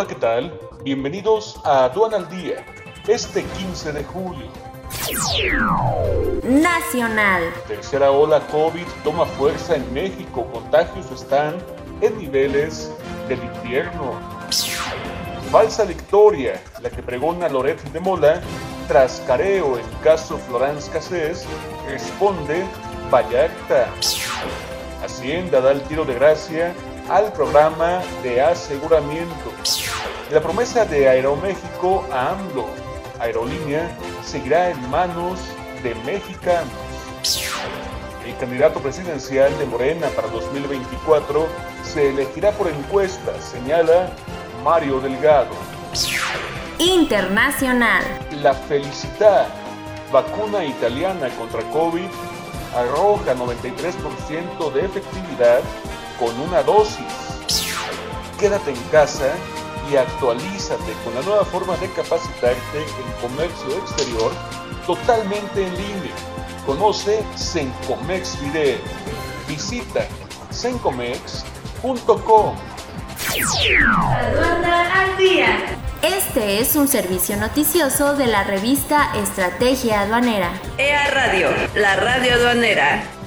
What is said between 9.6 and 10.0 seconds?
en